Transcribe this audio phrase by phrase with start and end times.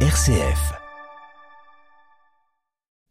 [0.00, 0.85] RCF.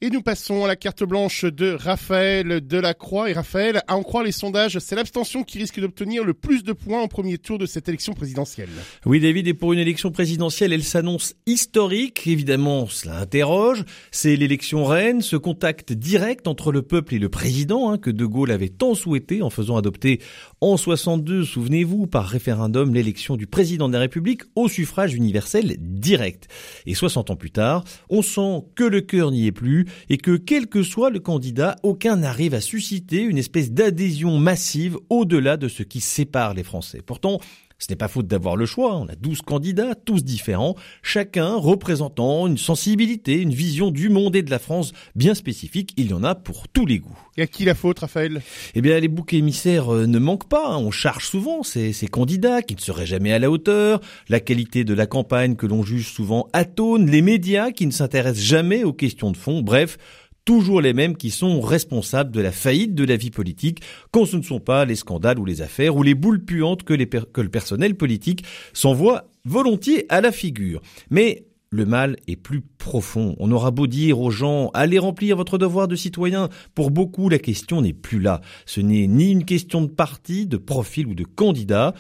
[0.06, 3.28] Et nous passons à la carte blanche de Raphaël Delacroix.
[3.28, 6.74] Et Raphaël, à en croire les sondages, c'est l'abstention qui risque d'obtenir le plus de
[6.74, 8.70] points au premier tour de cette élection présidentielle.
[9.08, 12.28] Oui, David, et pour une élection présidentielle, elle s'annonce historique.
[12.28, 13.84] Évidemment, cela interroge.
[14.12, 18.28] C'est l'élection reine, ce contact direct entre le peuple et le président, hein, que De
[18.28, 20.22] Gaulle avait tant souhaité en faisant adopter
[20.62, 26.48] en 62, souvenez-vous, par référendum, l'élection du président de la République au suffrage universel direct.
[26.86, 30.38] Et 60 ans plus tard, on sent que le cœur n'y est plus et que
[30.38, 35.68] quel que soit le candidat, aucun n'arrive à susciter une espèce d'adhésion massive au-delà de
[35.68, 37.02] ce qui sépare les Français.
[37.06, 37.40] Pourtant,
[37.80, 42.48] ce n'est pas faute d'avoir le choix, on a 12 candidats, tous différents, chacun représentant
[42.48, 46.24] une sensibilité, une vision du monde et de la France bien spécifique, il y en
[46.24, 47.18] a pour tous les goûts.
[47.38, 48.42] Et à qui la faute, Raphaël?
[48.76, 50.78] Eh bien, les boucs émissaires euh, ne manquent pas, hein.
[50.78, 54.84] on charge souvent ces, ces candidats qui ne seraient jamais à la hauteur, la qualité
[54.86, 58.94] de la campagne que l'on juge souvent atone, les médias qui ne s'intéressent jamais aux
[58.94, 59.98] questions de fond, bref,
[60.46, 64.38] toujours les mêmes qui sont responsables de la faillite de la vie politique, quand ce
[64.38, 67.96] ne sont pas les scandales ou les affaires ou les boules puantes que, le personnel
[67.96, 70.82] politique s'envoie volontiers à la figure.
[71.10, 73.36] Mais le mal est plus profond.
[73.40, 76.50] On aura beau dire aux gens, allez remplir votre devoir de citoyen.
[76.74, 78.42] Pour beaucoup, la question n'est plus là.
[78.66, 81.94] Ce n'est ni une question de parti, de profil ou de candidat.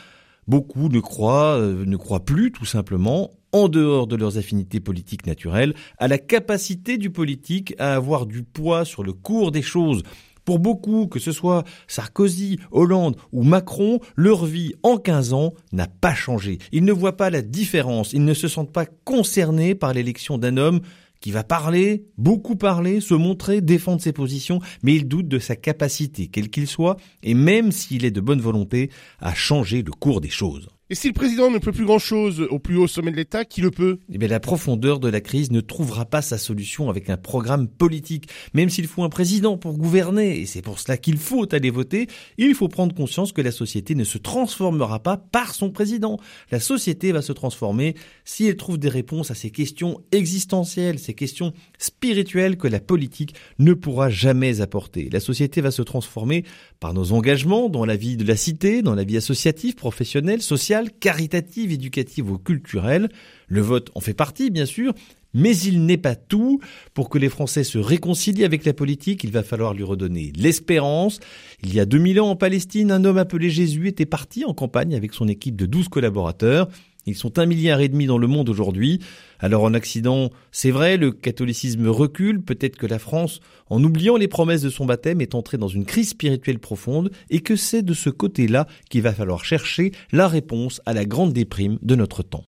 [0.48, 5.25] Beaucoup ne croient, euh, ne croient plus, tout simplement, en dehors de leurs affinités politiques
[5.25, 10.03] naturelles, à la capacité du politique à avoir du poids sur le cours des choses.
[10.44, 15.88] Pour beaucoup, que ce soit Sarkozy, Hollande ou Macron, leur vie en 15 ans n'a
[15.88, 16.58] pas changé.
[16.73, 20.58] Ils ne voient pas la différence, ils ne se sentent pas concernés par l'élection d'un
[20.58, 20.81] homme
[21.22, 25.56] qui va parler, beaucoup parler, se montrer, défendre ses positions, mais ils doutent de sa
[25.56, 30.20] capacité, quel qu'il soit, et même s'il est de bonne volonté, à changer le cours
[30.20, 30.67] des choses.
[30.91, 33.59] Et si le président ne peut plus grand-chose au plus haut sommet de l'État, qui
[33.59, 33.97] le peut?
[34.14, 37.67] Eh bien, la profondeur de la crise ne trouvera pas sa solution avec un programme
[37.67, 38.30] politique.
[38.53, 42.05] Même s'il faut un président pour gouverner, et c'est pour cela qu'il faut aller voter,
[42.37, 46.20] il faut prendre conscience que la société ne se transformera pas par son président.
[46.52, 51.15] La société va se transformer si elle trouve des réponses à ces questions existentielles, ces
[51.15, 55.10] questions spirituelles que la politique ne pourra jamais apporter.
[55.11, 56.45] La société va se transformer
[56.80, 60.43] par nos engagements dans la vie de la cité, dans la vie associative, professionnelle,
[60.83, 63.09] caritative, éducative ou culturelle.
[63.47, 64.93] Le vote en fait partie, bien sûr,
[65.33, 66.59] mais il n'est pas tout.
[66.93, 71.19] Pour que les Français se réconcilient avec la politique, il va falloir lui redonner l'espérance.
[71.61, 74.95] Il y a 2000 ans en Palestine, un homme appelé Jésus était parti en campagne
[74.95, 76.69] avec son équipe de 12 collaborateurs.
[77.05, 78.99] Ils sont un milliard et demi dans le monde aujourd'hui.
[79.39, 82.42] Alors en Occident, c'est vrai, le catholicisme recule.
[82.42, 83.39] Peut-être que la France,
[83.70, 87.39] en oubliant les promesses de son baptême, est entrée dans une crise spirituelle profonde et
[87.39, 91.77] que c'est de ce côté-là qu'il va falloir chercher la réponse à la grande déprime
[91.82, 92.43] de notre temps.